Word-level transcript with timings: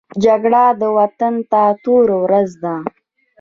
جګړه 0.23 0.63
وطن 0.97 1.33
ته 1.51 1.61
توره 1.83 2.15
ورځ 2.23 2.49
ده 2.63 2.75